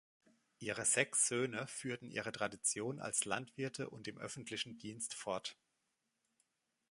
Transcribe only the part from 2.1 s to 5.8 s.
Tradition als Landwirte und im öffentlichen Dienst fort.